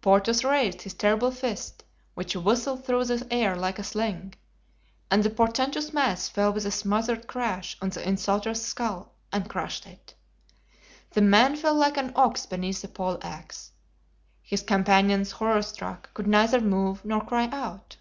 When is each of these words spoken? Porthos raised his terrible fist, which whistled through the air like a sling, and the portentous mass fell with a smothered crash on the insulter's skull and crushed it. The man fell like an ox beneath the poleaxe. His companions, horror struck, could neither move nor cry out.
Porthos 0.00 0.44
raised 0.44 0.82
his 0.82 0.94
terrible 0.94 1.32
fist, 1.32 1.82
which 2.14 2.36
whistled 2.36 2.84
through 2.84 3.04
the 3.06 3.26
air 3.32 3.56
like 3.56 3.80
a 3.80 3.82
sling, 3.82 4.34
and 5.10 5.24
the 5.24 5.28
portentous 5.30 5.92
mass 5.92 6.28
fell 6.28 6.52
with 6.52 6.64
a 6.64 6.70
smothered 6.70 7.26
crash 7.26 7.76
on 7.82 7.88
the 7.90 8.08
insulter's 8.08 8.62
skull 8.64 9.12
and 9.32 9.50
crushed 9.50 9.86
it. 9.88 10.14
The 11.14 11.22
man 11.22 11.56
fell 11.56 11.74
like 11.74 11.96
an 11.96 12.12
ox 12.14 12.46
beneath 12.46 12.82
the 12.82 12.86
poleaxe. 12.86 13.72
His 14.40 14.62
companions, 14.62 15.32
horror 15.32 15.62
struck, 15.62 16.14
could 16.14 16.28
neither 16.28 16.60
move 16.60 17.04
nor 17.04 17.20
cry 17.20 17.48
out. 17.48 17.96